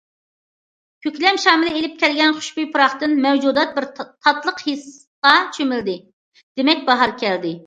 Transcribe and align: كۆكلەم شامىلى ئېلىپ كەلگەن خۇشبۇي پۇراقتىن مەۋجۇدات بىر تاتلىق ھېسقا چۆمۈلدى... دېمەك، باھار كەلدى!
كۆكلەم 1.05 1.35
شامىلى 1.43 1.73
ئېلىپ 1.79 1.99
كەلگەن 2.03 2.33
خۇشبۇي 2.37 2.67
پۇراقتىن 2.71 3.13
مەۋجۇدات 3.27 3.77
بىر 3.77 3.87
تاتلىق 4.01 4.65
ھېسقا 4.71 5.37
چۆمۈلدى... 5.59 5.97
دېمەك، 6.61 6.85
باھار 6.91 7.17
كەلدى! 7.23 7.55